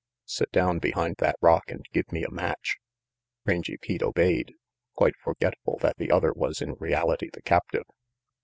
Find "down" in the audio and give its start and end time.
0.51-0.79